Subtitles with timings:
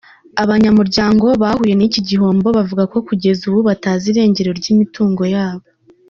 [0.43, 5.65] Abanyamuryango bahuye n’iki gihombo bavuga ko kugeza ubu batazi irengero ry’imitungo yabo.